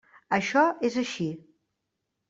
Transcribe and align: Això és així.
Això 0.37 0.63
és 0.91 0.99
així. 1.05 1.31